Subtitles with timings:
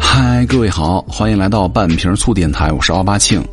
[0.00, 3.44] 嗨，各位好，欢迎来到半瓶醋电台，我是奥巴庆。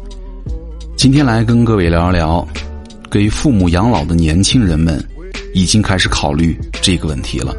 [0.95, 2.47] 今天来跟各位聊一聊，
[3.11, 5.05] 给父母养老的年轻人们
[5.53, 7.53] 已经开始考虑这个问题了。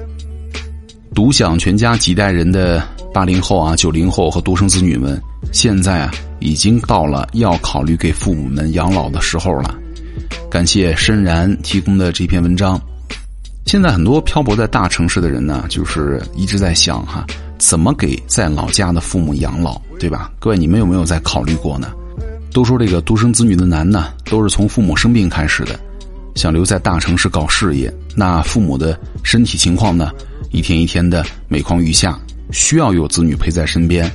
[1.15, 2.83] 独享全家几代人的
[3.13, 5.21] 八零后啊、九零后和独生子女们，
[5.53, 9.77] 现在啊已经到了要考虑给父母们养老的时候了。
[10.51, 12.79] 感谢深然提供的这篇文章。
[13.67, 17.25] 现在很多漂泊在大城市的人呢，就是一直在想哈，
[17.57, 20.33] 怎么给在老家的父母养老，对吧？
[20.41, 21.93] 各位，你们有没有在考虑过呢？
[22.53, 25.79] 都说这个独生子女的难呢，都是从父母生病开始的。
[26.35, 30.11] 想留在大城市搞事业，那父母的身体情况呢，
[30.51, 32.19] 一天一天的每况愈下，
[32.51, 34.11] 需要有子女陪在身边。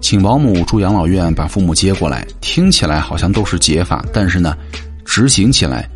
[0.00, 4.56] 请保姆住养老院，把父母接过来，听起来好像都是解法，但是呢，
[5.04, 5.88] 执行起来，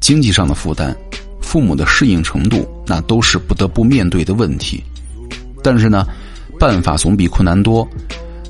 [0.00, 0.96] 经济上的负担，
[1.40, 4.82] 父母的适应程度，那都是不得不面对的问题。
[5.62, 6.06] 但是呢，
[6.58, 7.86] 办法总比困难多。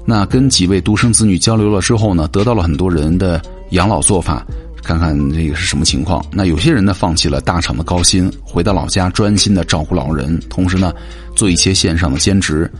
[0.05, 3.40] 那跟几位独生子女交流了之后呢，得到了很多人的
[3.70, 4.44] 养老做法，
[4.83, 6.24] 看看这个是什么情况。
[6.33, 10.92] 那有些人呢，放弃了大厂的高薪，回到老家专心的照顾老人，同时呢，
[11.36, 12.70] 做一些线上的兼职。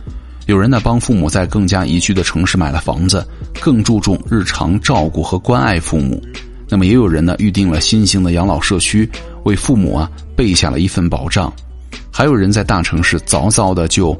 [0.47, 3.25] 有人呢，帮父母在更加宜居的城市买了房子，
[3.61, 6.21] 更注重日常照顾和关爱父母。
[6.69, 9.07] 那么也有人呢，预定了新型的养老社区，
[9.43, 11.51] 为父母啊备下了一份保障。
[12.11, 14.15] 还有人在大城市早早的就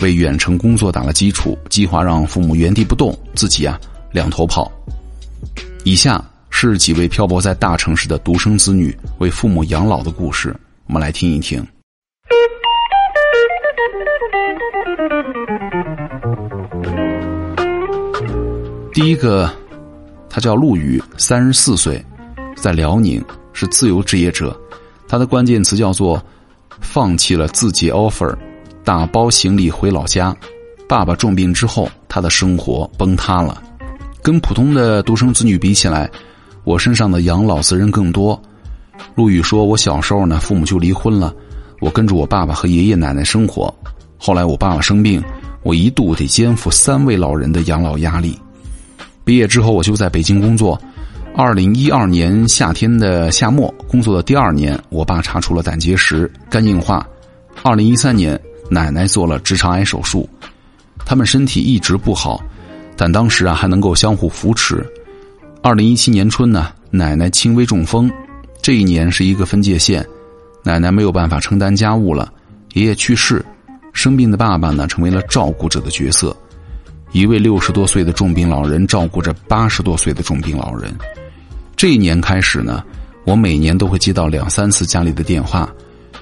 [0.00, 3.78] 为远程工作打了基础，计划让父母原地不动，自己啊
[4.12, 4.70] 两头跑。
[5.84, 10.54] 以下是几位漂泊在大城市的独生子女为父母养老的故事，
[10.86, 11.66] 我们来听一听。
[18.92, 19.50] 第一个，
[20.30, 22.02] 他叫陆羽，三十四岁，
[22.56, 24.58] 在辽宁，是自由职业者。
[25.08, 26.22] 他的关键词叫做
[26.80, 28.32] 放弃了自己 offer，
[28.84, 30.34] 打包行李回老家。
[30.88, 33.60] 爸爸重病之后，他的生活崩塌了。
[34.22, 36.08] 跟普通的独生子女比起来，
[36.62, 38.40] 我身上的养老责任更多。
[39.14, 41.34] 陆羽说：“我小时候呢，父母就离婚了，
[41.80, 43.74] 我跟着我爸爸和爷爷奶奶生活。
[44.16, 45.22] 后来我爸爸生病，
[45.62, 48.38] 我一度得肩负三位老人的养老压力。
[49.30, 50.76] 毕业之后，我就在北京工作。
[51.36, 57.06] 二零一二年夏天的夏末，工作的第二年，我爸查出了胆结石、肝硬化。
[57.62, 58.36] 二零一三年，
[58.68, 60.28] 奶奶做了直肠癌手术，
[61.06, 62.42] 他们身体一直不好。”
[62.98, 64.84] 但当时啊还能够相互扶持。
[65.62, 68.10] 二零一七年春呢，奶奶轻微中风，
[68.60, 70.04] 这一年是一个分界线，
[70.64, 72.32] 奶奶没有办法承担家务了，
[72.72, 73.44] 爷爷去世，
[73.92, 76.36] 生病的爸爸呢成为了照顾者的角色，
[77.12, 80.94] 一位六十多岁的重病老人照顾着八十多岁的重病老人。
[81.76, 82.84] 这一年开始呢，
[83.24, 85.68] 我每年都会接到两三次家里的电话，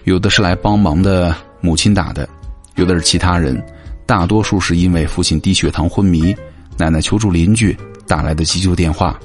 [0.04, 2.28] 有的是来帮忙的母亲打的，
[2.76, 3.62] 有的是其他人，
[4.06, 6.34] 大多数是因为父亲低血糖昏迷。
[6.78, 7.76] 奶奶求助邻居
[8.06, 9.18] 打来的急救电话，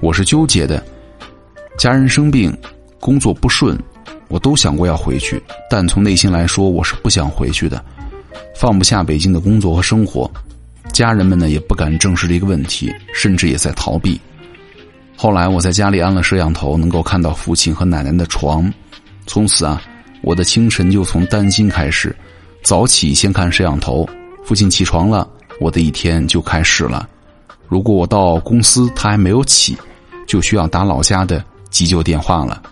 [0.00, 0.82] 我是纠结的。
[1.76, 2.56] 家人生病，
[2.98, 3.78] 工作不顺，
[4.28, 7.84] 我都想过要回去，但从内心来说，我是不想回去的。
[8.56, 10.30] 放不下北京的工作和生活，
[10.94, 14.18] 家人们呢也不敢正视这个问题，甚至也在逃避。
[15.16, 18.72] 后来我在家里安了摄像头，能够看到父亲和奶奶的床。
[19.26, 19.82] 从此啊，
[20.22, 22.14] 我的清晨就从担心开始，
[22.62, 24.08] 早起先看摄像头，
[24.44, 25.28] 父亲起床了。
[25.58, 27.08] 我的一天就开始了。
[27.66, 29.76] 如果我到公司他还没有起，
[30.28, 32.62] 就需要打老家的急救电话了。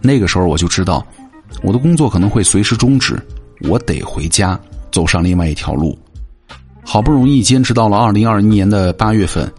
[0.00, 1.04] 那个时候我就知道，
[1.62, 3.20] 我的工作可能会随时终止，
[3.62, 4.56] 我得回家，
[4.92, 5.98] 走上另外一条路。
[6.88, 9.52] 好不容易坚持到了二零二一年的八月份，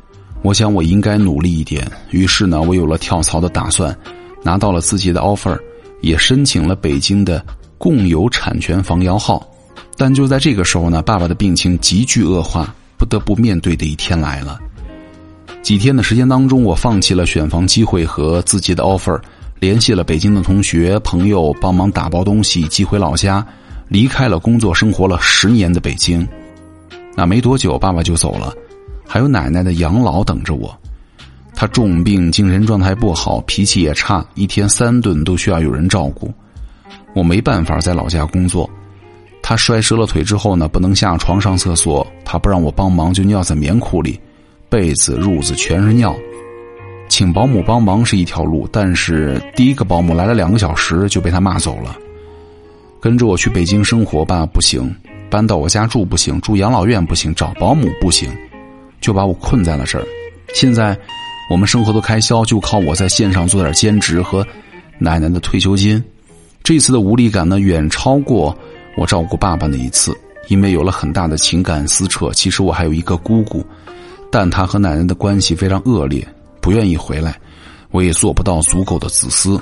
[0.43, 1.85] 我想我应该努力一点。
[2.09, 3.95] 于是呢，我有了跳槽的打算，
[4.41, 5.59] 拿到了自己的 offer，
[5.99, 7.45] 也申请了北京的
[7.77, 9.45] 共有产权房摇号。
[9.97, 14.57] 但就在这个时候呢，爸爸的病情急剧恶化，不得不面对的一天来了。
[15.61, 19.19] 几天的时间当中，我放弃了选房机会和自己的 offer，
[19.59, 23.45] 联系了北京的同学朋友，帮忙打包东西寄回老家，
[23.89, 26.25] 离开了工作生活了十年的北京。
[27.17, 28.53] 那没多久，爸爸就走了，
[29.03, 30.77] 还有奶奶的养老等着我。
[31.55, 36.31] 他重病，精神状态不好，脾气也差，一天三顿都需要有人照顾。
[37.15, 38.69] 我没办法在老家工作。
[39.41, 44.19] 他摔折了腿之后呢，不能下床上厕所，他不让我帮忙，就尿在棉裤里，
[44.69, 46.15] 被子褥子全是尿。
[47.09, 51.97] 请保姆帮忙是一条路，但是第一个保姆来了两个小时就被他骂走了。
[53.01, 54.83] 跟着我去北京生活吧，不行；
[55.29, 58.29] 搬到我家住不行；住养老院不行；找保姆不行，
[59.01, 60.05] 就把我困在了这儿。
[60.53, 60.97] 现在
[61.49, 64.45] 我们生活的开销就靠我在线上做点兼职和
[64.97, 66.03] 奶奶的退休金。
[66.63, 68.57] 这次的无力感呢，远超过
[68.97, 70.13] 我照顾爸爸那一次，
[70.47, 72.31] 因为有了很大的情感撕扯。
[72.31, 73.65] 其实我还有一个姑姑，
[74.31, 76.27] 但她和奶奶的关系非常恶劣，
[76.59, 77.39] 不愿意回来，
[77.91, 79.59] 我也做不到足够的自私。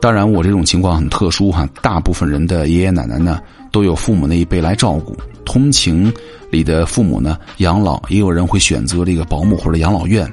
[0.00, 3.38] 当然，我这种情况很特殊哈，大部分人的爷爷奶奶呢
[3.70, 5.16] 都有父母那一辈来照顾。
[5.44, 6.12] 通情
[6.50, 10.30] 里的父母呢养老，也有人会选择这个保姆或者养老院。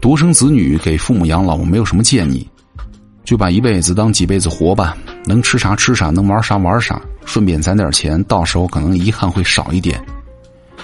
[0.00, 2.46] 独生子女给父母养老，我没有什么建议，
[3.24, 10.04] 就把一辈子当几辈子活吧，能吃啥吃啥，能玩啥玩啥，顺便攒点钱，到时候可能遗憾会少一点。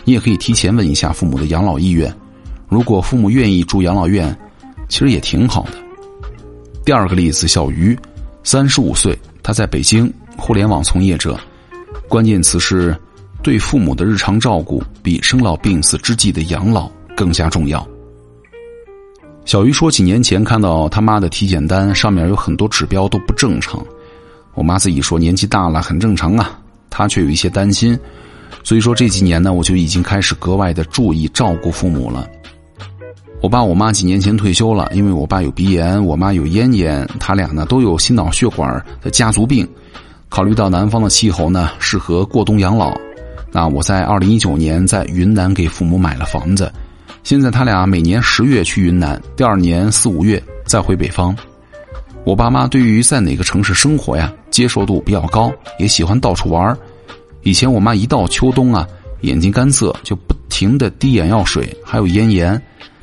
[0.05, 2.15] 你也可以提前问一下父母的养老意愿，
[2.69, 4.35] 如果父母愿意住养老院，
[4.89, 5.73] 其实也挺好的。
[6.85, 7.99] 第二个例子，小鱼，
[8.45, 11.39] 三十五岁，他在北京，互联网从业者，
[12.09, 12.97] 关键词是
[13.43, 17.87] 对父母的日常照顾比生老病死之际的养老更加重要。
[19.45, 23.83] 小鱼说，几年前看到他妈的体检单上面有很多指标都不正常，
[24.55, 27.99] 我妈自己说年纪大了很正常啊，她却有一些担心，
[28.63, 32.29] 所以说这几年呢，我就已经开始格外的注意照顾父母了。
[33.41, 39.67] 我爸我妈几年前退休了，因为我爸有鼻炎，我妈有咽炎，他俩呢都有心脑血管的家族病。
[40.29, 42.95] 考虑到南方的气候呢适合过冬养老，
[43.51, 46.73] 那我在二零一九年在云南给父母买了房子。
[47.25, 51.37] 现在他俩每年十月去云南，第二年四五月再回北方。
[52.25, 56.77] 我爸妈对于在哪个城市生活呀接受度比较高，也喜欢到处玩。
[57.43, 58.87] 以前我妈一到秋冬啊，
[59.23, 62.61] 眼睛干涩就不停的滴眼药水，还有咽炎。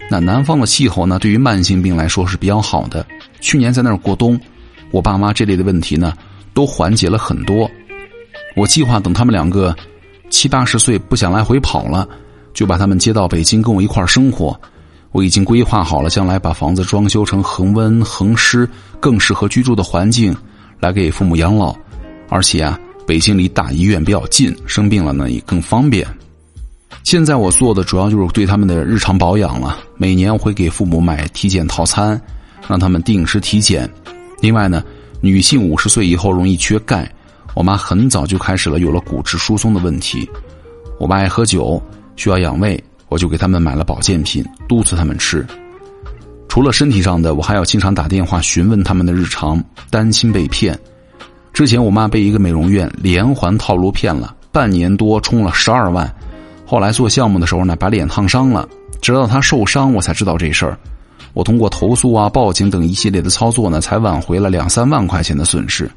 [0.09, 3.05] 那南方的气候呢，对于慢性病来说是比较好的。
[3.41, 4.39] 去年在那儿过冬，
[4.91, 6.13] 我爸妈这类的问题呢，
[6.55, 7.69] 都缓解了很多。
[8.55, 9.75] 我计划等他们两个
[10.31, 12.07] 七八十岁不想来回跑了，
[12.53, 14.59] 就把他们接到北京跟我一块儿生活。
[15.11, 18.67] 我已经规划好了，将来把房子装修成恒温恒湿、
[18.99, 20.35] 更适合居住的环境，
[20.79, 21.75] 来给父母养老。
[22.27, 26.05] 而且啊，北京离大医院比较近，生病了呢也更方便。
[27.03, 29.77] 现在我做的主要就是对他们的日常保养了。
[29.95, 32.19] 每年我会给父母买体检套餐，
[32.67, 33.89] 让他们定时体检。
[34.41, 34.83] 另外呢，
[35.21, 37.09] 女性五十岁以后容易缺钙，
[37.53, 40.29] 我妈很早就开始了有了骨质疏松的问题。
[40.99, 41.81] 我爸爱喝酒，
[42.15, 45.45] 需要养胃，我就给他们买了保健品，督促他们吃。
[46.47, 50.77] 除了身体上的，我还要经常打电话询问他们的日常，担心被骗。
[51.51, 56.13] 之前我妈被一个美容院连环套路骗了，半年多充了十二万。
[56.65, 58.67] 后来做项目的时候呢，把脸烫伤了，
[59.01, 60.77] 直到她受伤，我才知道这事儿。
[61.35, 65.87] 我通过投诉啊、报警等一系列的操作呢，才挽回了两三万块钱的损失。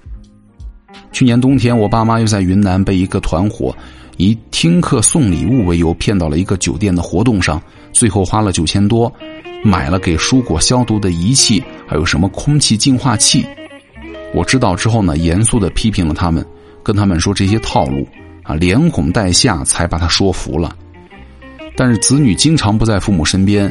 [1.12, 3.74] 去年冬天，我爸妈又在云南被一个团伙
[4.18, 7.62] 以听课送礼物为由骗到了一个酒店的活动上，
[7.92, 9.10] 最后花了九千多，
[9.64, 13.46] 买了给蔬果消毒的仪器，还有什么空气净化器。
[14.34, 16.44] 我知道之后呢，严肃的批评了他们，
[16.82, 18.06] 跟他们说这些套路。
[18.42, 20.74] 啊，连哄带吓才把他说服了。
[21.76, 23.70] 但是子女经常不在父母身边，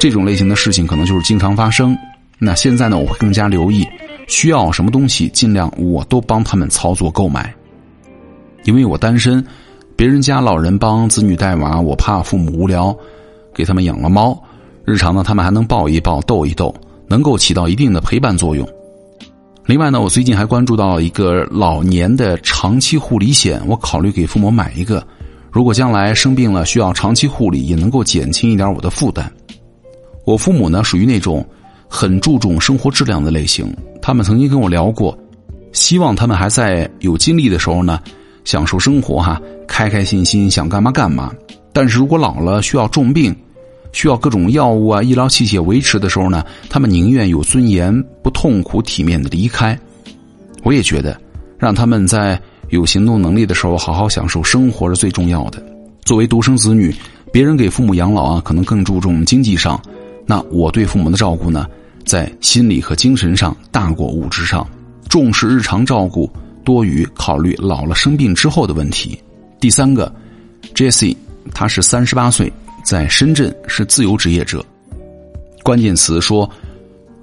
[0.00, 1.96] 这种类型的事情可能就是经常发生。
[2.38, 3.86] 那现在呢，我会更加留意，
[4.28, 7.52] 需要什么东西，尽量我都帮他们操作购买。
[8.64, 9.44] 因为我单身，
[9.96, 12.96] 别人家老人帮子女带娃，我怕父母无聊，
[13.52, 14.40] 给他们养了猫。
[14.84, 16.74] 日常呢，他们还能抱一抱、逗一逗，
[17.08, 18.68] 能够起到一定的陪伴作用。
[19.66, 25.04] 另外呢，我最近还关注到一个老年的长期护理险，我考虑给父母买一个。
[25.50, 29.30] 如果将来生病了需要长期护理，也能够减轻一点我的负担。
[30.28, 31.42] 我父母呢属于那种
[31.88, 35.18] 很注重生活质量的类型，他们曾经跟我聊过，
[35.72, 37.98] 希望他们还在有精力的时候呢，
[38.44, 41.32] 享受生活哈，开开心心想干嘛干嘛。
[41.72, 43.34] 但是如果老了需要重病。
[43.90, 47.90] 需要各种药物啊、医疗器械维持的时候呢，他们宁愿有尊严、
[48.22, 49.76] 不痛苦、体面的离开。
[50.62, 51.18] 我也觉得，
[51.56, 55.64] 让他们在有行动能力的时候好好享受生活是最重要的。
[56.04, 56.94] 作为独生子女，
[57.32, 59.80] 别人给父母养老啊，可能更注重经济上，
[60.30, 61.66] 那我对父母的照顾呢，
[62.04, 64.68] 在心理和精神上大过物质上，
[65.08, 66.30] 重视日常照顾
[66.62, 69.18] 多于考虑老了生病之后的问题。
[69.58, 70.14] 第三个
[70.74, 71.16] ，Jesse，
[71.54, 72.52] 他是三十八岁。
[72.84, 74.64] 在深圳是自由职业者，
[75.62, 76.48] 关键词说，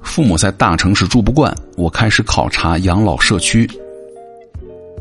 [0.04, 3.68] 父母在大城市住不惯，我开始考察养老社区。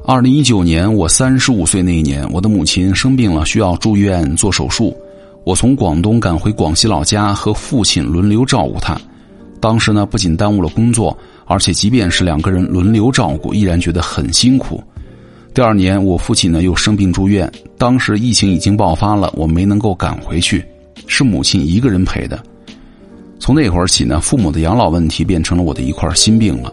[0.06, 4.96] 二零一九年，我三十五岁那一年，我的母亲生病了，需要住院做手术，
[5.44, 8.98] 我从广东赶回广西老家，和父亲轮流照顾他。
[9.60, 14.82] 当时呢，不仅耽误了工作，而且即便是两个人轮流照顾，依然觉得很辛苦。
[15.52, 20.64] 第二年，我父亲呢又生病住院，当时疫情已经爆发了，我没能够赶回去，
[21.06, 22.42] 是母亲一个人陪的。
[23.38, 26.72] 从那会儿起呢，父母的养老问题变成了我的一块心病了。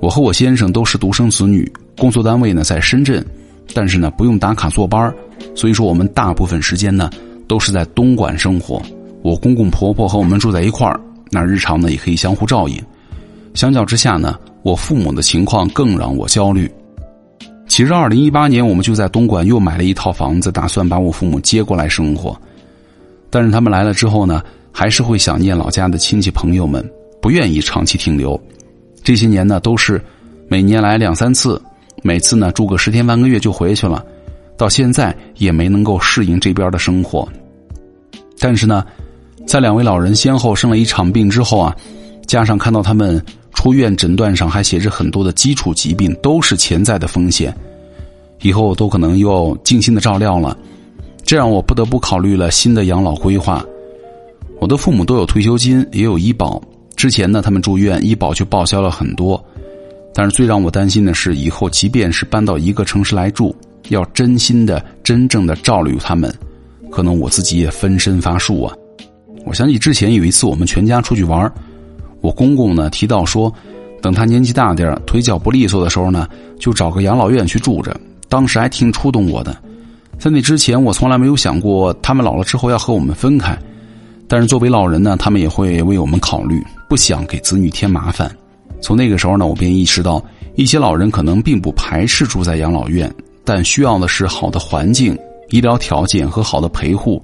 [0.00, 3.24] 我和我先生都是独生子女，工作单位呢在深圳，
[3.72, 5.12] 但是呢不用打卡坐班
[5.54, 7.10] 所以说我们大部分时间呢
[7.48, 8.80] 都是在东莞生活。
[9.22, 11.00] 我公公婆婆和我们住在一块儿，
[11.30, 12.80] 那日常呢也可以相互照应。
[13.54, 16.70] 相较之下呢，我父母的情况更让我焦虑。
[17.66, 22.40] 其实，二零一八年我们就在东莞又买了一套房子，打算把我父母接过来生活。
[23.30, 26.88] 但是他们来了之后呢，还是会想念老家的亲戚朋友们，
[27.20, 28.40] 不愿意长期停留。
[29.02, 30.02] 这些年呢，都是
[30.48, 31.60] 每年来两三次，
[32.02, 34.04] 每次呢住个十天半个月就回去了。
[34.56, 37.28] 到现在也没能够适应这边的生活。
[38.40, 38.84] 但是呢，
[39.46, 41.76] 在两位老人先后生了一场病之后啊，
[42.26, 43.22] 加上看到他们。
[43.54, 47.52] 出院诊断上还写着很多的基础疾病，都是潜在的风险，
[48.40, 50.56] 以后都可能又精心的照料了。
[51.24, 53.64] 这让我不得不考虑了新的养老规划。
[54.60, 56.62] 我的父母都有退休金，也有医保。
[56.94, 59.44] 之前呢，他们住院医保就报销了很多。
[60.14, 63.52] 但是最让我担心的是，以后即便是搬到一个城市来住，
[63.88, 66.32] 要真心的、真正的照料他们，
[66.90, 68.74] 可能我自己也分身乏术啊。
[69.44, 71.50] 我想起之前有一次我们全家出去玩。
[72.20, 73.52] 我公公呢提到说，
[74.02, 76.28] 等他年纪大点腿脚不利索的时候呢，
[76.58, 77.96] 就找个养老院去住着。
[78.28, 79.56] 当时还挺触动我的。
[80.18, 83.56] 在那之前，我从来没有想过他们老了之后要和我们分开。
[84.26, 88.30] 但是作为老人呢，他们也会为我们考虑，不想给子女添麻烦。
[88.82, 90.22] 从那个时候呢，我便意识到，
[90.56, 93.10] 一些老人可能并不排斥住在养老院，
[93.44, 95.16] 但需要的是好的环境、
[95.50, 97.22] 医疗条件和好的陪护。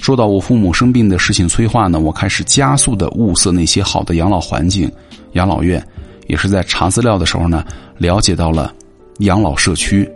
[0.00, 4.90] 说到我父母生病的事情催化呢，我开始加速的物色那些好的养老环境、
[5.32, 5.84] 养老院，
[6.26, 7.64] 也是在查资料的时候呢，
[7.98, 8.74] 了解到了
[9.18, 10.08] 养老社区。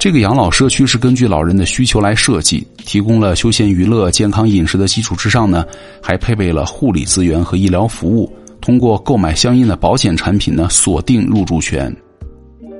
[0.00, 5.64] 这个养老社区是根据老人的需求来设计，提供了休闲娱乐、健康饮食的基础之上呢，
[6.02, 8.32] 还配备了护理资源和医疗服务。
[8.60, 11.94] 通过购买相应的保险产品呢，锁定入住权。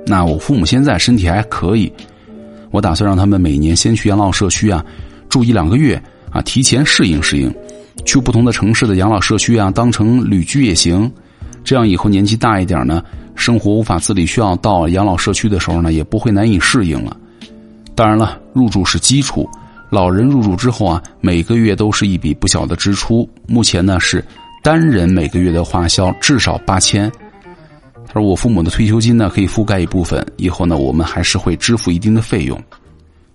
[0.07, 1.93] 那我父母现在身体还可以，
[2.73, 4.85] 我打算让他们每年先去养老社区啊，
[5.29, 6.03] 住一两个月。
[6.31, 7.55] 啊，提前适应适应，
[8.07, 11.13] 去不同的城市的养老社区啊，当成旅居也行。
[11.63, 17.15] 这样以后年纪大一点呢，生活无法自理，需要到养老社区的时候呢，也不会难以适应了。
[17.95, 19.47] 当然了，入住是基础，
[19.91, 23.29] 老人入住之后啊，每个月都是一笔不小的支出。
[23.47, 24.25] 目前呢是
[24.63, 27.13] 单人每个月的花销至少八千。
[28.13, 32.63] 他说我父母的退休金呢可以覆盖一部分，以后呢我们还是会支付一定的费用。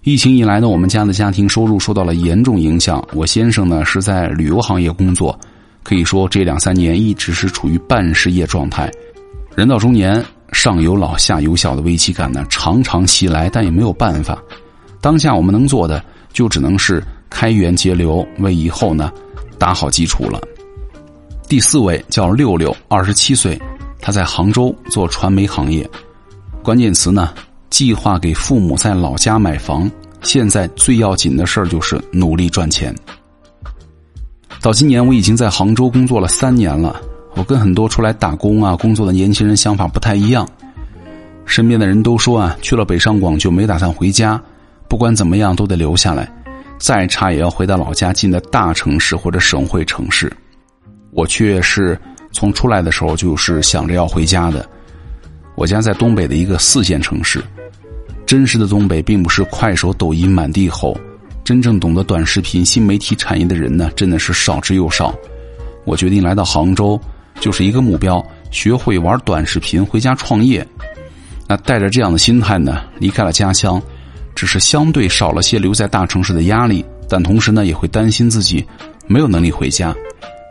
[0.03, 3.03] 疫情以来呢，我们家的家庭收入受到了严重影响。
[3.11, 5.37] 我先生呢是在旅游行业工作，
[5.81, 8.91] 可以说这两三年一直是处于半失业状态。
[9.55, 14.37] 人到中年，上有老下有小的危机感呢常常袭来，但也没有办法。
[15.01, 19.11] 当下我们能做的就只能是开源节流，为以后呢
[19.57, 20.39] 打好基础了。
[21.49, 23.59] 第四位叫六六，二十七岁，
[23.99, 25.89] 他在杭州做传媒行业，
[26.63, 27.33] 关键词呢。
[27.69, 32.95] 计划给父母在老家买房，现在最要紧的事儿就是努力赚钱。
[34.61, 36.95] 到今年我已经在杭州工作了三年了，
[37.35, 40.47] 我跟很多出来打工啊工作的年轻人想法不太一样。
[41.45, 44.41] 身边的人都说啊，去了北上广就没打算回家，
[44.87, 46.33] 不管怎么样都得留下来，
[46.79, 50.31] 再差也要回到老家近的大城市或者省会城市。
[51.11, 51.99] 我却是
[52.37, 54.63] 从出来的时候就是想着要回家的。
[55.55, 57.43] 我家在东北的一个四线城市。
[58.27, 60.95] 真实的东北并不是快手、抖音满地吼，
[61.43, 65.15] 真正懂得短视频、新媒体产业的人呢，真的是少之又少。
[65.83, 66.99] 我决定来到杭州，
[67.39, 70.63] 就是一个目标：学会玩短视频，回家创业。
[71.47, 73.81] 那带着这样的心态呢，离开了家乡，
[74.35, 78.63] 只是相对少了些留在大城市的压力，但同时呢，也会担心自己
[79.07, 79.95] 没有能力回家。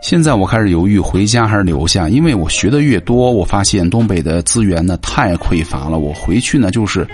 [0.06, 5.98] 现在我开始犹豫回家还是留下，因为我学的越多，我发现东北的资源呢太匮乏了。
[5.98, 7.04] 我回去呢就是。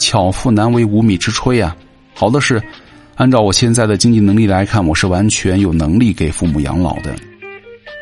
[0.00, 1.76] 巧妇难为无米之炊呀！
[2.12, 2.60] 好的是，
[3.14, 7.14] 按照我现在的经济能力来看，我是完全有能力给父母养老的。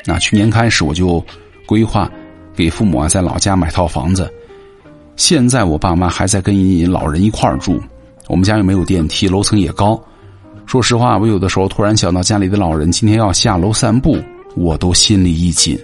[0.07, 1.23] 那去年开始我就
[1.67, 2.11] 规划
[2.57, 4.33] 给父母啊在老家买套房子。
[5.17, 7.79] 现在我爸妈还在跟老人一块儿住，
[8.29, 10.03] 我们家又没有电梯，楼层也高。
[10.65, 14.17] 说实话，我有的时候突然想到家里的老人今天要下楼散步，
[14.59, 15.79] 我都心里一紧。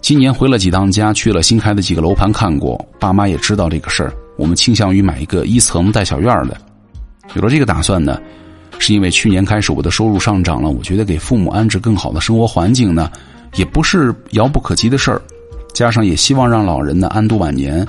[0.00, 4.12] 今年回了几趟家，去了新开的几个楼盘看过，爸妈也知道这个事儿。
[4.36, 6.56] 我们倾向于买一个一层带小院的。
[7.34, 8.20] 有了这个打算呢，
[8.78, 13.10] 是因为去年开始我的收入上涨了，我觉得给父母安置更好的生活环境呢，
[13.56, 15.20] 也不是遥不可及的事儿。
[15.72, 17.86] 加上也希望让老人呢安度晚年。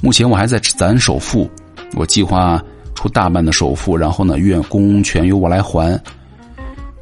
[0.00, 1.50] 目前我还在攒首付，
[1.94, 2.62] 我计划
[2.94, 6.00] 出大半的首付，然后呢月供全由我来还。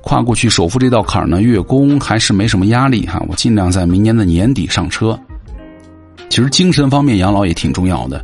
[0.05, 3.25] 跨过去首付这道坎呢，月供还是没什么压力哈。
[3.27, 5.19] 我尽量在明年的年底上车。
[6.29, 8.23] 其实精神方面养老也挺重要的。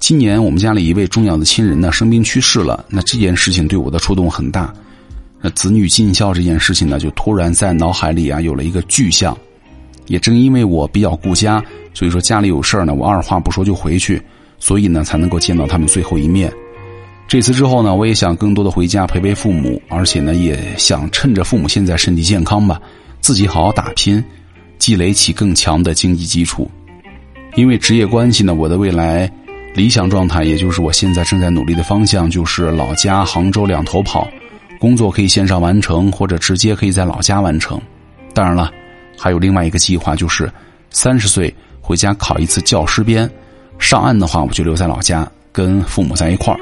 [0.00, 4.74] 今年我们家里一位重要的亲人呢生病去世了，那这件事情对我的触动很大。
[5.40, 9.36] 那子女尽孝这件事情呢，就突然在脑海里啊有了一个具象。
[10.06, 11.62] 也正因为我比较顾家，
[11.94, 14.20] 所以说家里有事儿呢，我二话不说就回去，
[14.58, 16.52] 所以呢才能够见到他们最后一面。
[17.26, 22.80] 这次之后呢，我也想更多的回家陪陪父母，而且呢也想趁着父母现在身体健康吧，
[23.20, 24.22] 自己好好打拼，
[24.78, 26.70] 积累起更强的经济基础。
[27.54, 29.30] 因为职业关系呢，我的未来。
[29.74, 34.28] 理想状态，也就是我现在正在努力的方向，就是老家杭州两头跑，
[34.78, 37.76] 工作可以线上完成，或者直接可以在老家完成。
[38.32, 38.70] 当然了，
[39.18, 40.48] 还有另外一个计划，就是
[40.90, 43.28] 三十岁回家考一次教师编，
[43.80, 46.60] 上岸的话，我就留在老家跟父母在一块儿。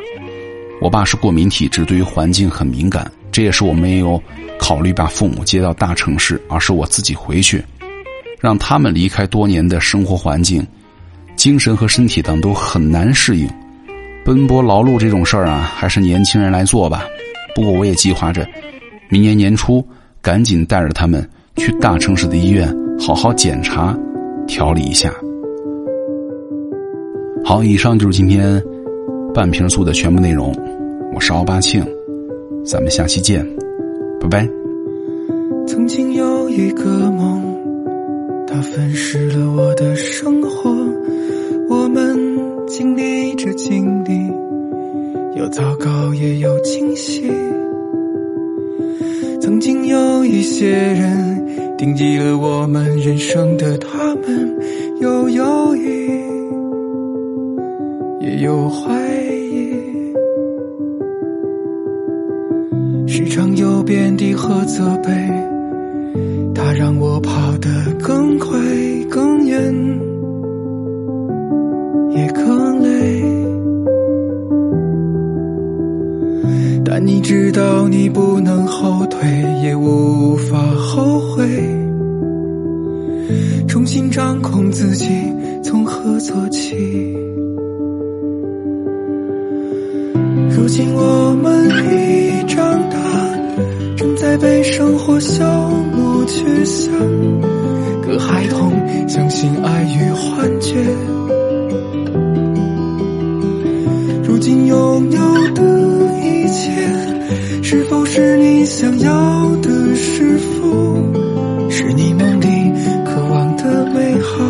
[0.82, 4.20] 我爸是过敏体质，对于环境很敏感，这也是我没有
[4.58, 7.64] 考虑把父母接到大城市，而是我自己回去，
[8.40, 10.66] 让他们离开多年的生活环境。
[11.36, 13.48] 精神和身体等都很难适应，
[14.24, 17.04] 奔波劳碌这种事儿啊，还是年轻人来做吧。
[17.54, 18.44] 不过我也计划着，
[19.08, 19.86] 明年年初
[20.20, 23.96] 赶紧带着他们去大城市的医院好好检查、
[24.48, 25.12] 调理一下。
[27.44, 28.60] 好，以上就是今天
[29.32, 30.52] 半瓶醋的全部内容。
[31.14, 31.85] 我是奥巴庆，
[32.64, 33.47] 咱们下期见，
[34.19, 34.49] 拜拜。
[35.66, 37.42] 曾经有一个梦，
[38.47, 40.71] 它粉饰了我的生活。
[41.69, 42.19] 我们
[42.66, 44.26] 经历着经历，
[45.38, 47.31] 有糟糕也有惊喜。
[49.40, 54.59] 曾经有一些人定义了我们人生的，他们
[54.99, 56.11] 有犹豫，
[58.21, 59.21] 也有怀疑。
[63.14, 65.12] 时常有贬低和责备，
[66.54, 67.69] 它让我跑得
[68.02, 68.49] 更快
[69.11, 69.61] 更远。
[72.12, 73.22] 也更累，
[76.87, 79.20] 但你知道你不能后退，
[79.62, 81.46] 也无法后悔。
[83.68, 85.11] 重新掌控自己，
[85.62, 87.14] 从何做起？
[90.48, 92.01] 如今我们已，
[94.42, 96.92] 被生活消磨去向，
[98.02, 98.72] 个孩童
[99.09, 100.74] 相信爱与幻觉。
[104.24, 105.20] 如今拥有
[105.55, 105.62] 的
[106.24, 106.72] 一切，
[107.62, 109.70] 是否是你想要的？
[109.94, 112.72] 是否是你梦里
[113.05, 114.42] 渴望的美好？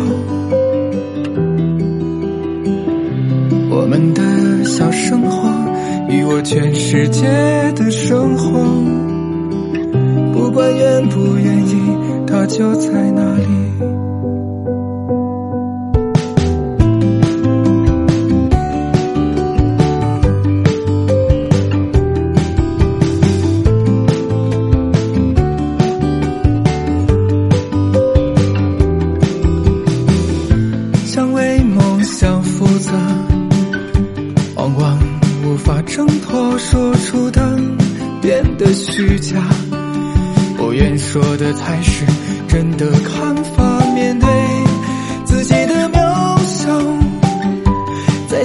[3.69, 5.49] 我们的小生活
[6.09, 7.21] 与我全世界
[7.75, 8.42] 的生活，
[12.45, 13.62] 就在那里。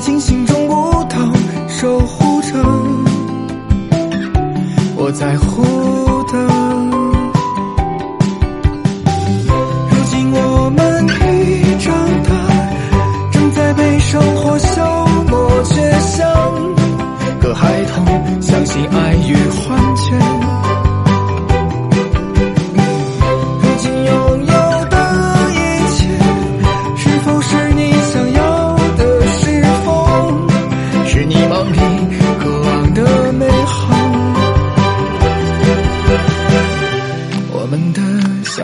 [0.09, 1.19] 星星中舞蹈，
[1.69, 2.49] 守护着。
[4.97, 5.58] 我在乎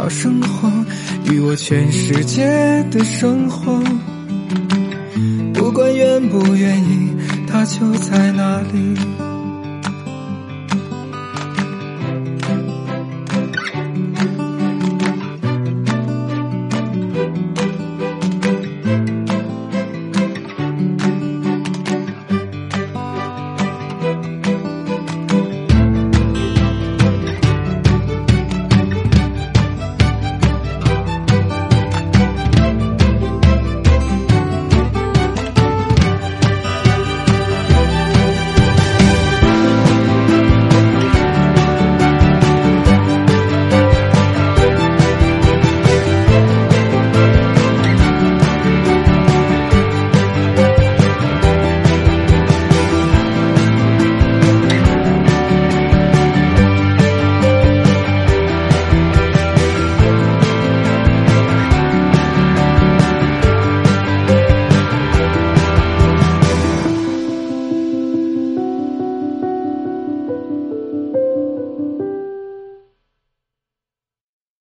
[0.08, 0.70] 生活
[1.32, 2.44] 与我全世界
[2.90, 3.82] 的生活，
[5.52, 7.08] 不管愿不愿意，
[7.48, 9.23] 它就在那里。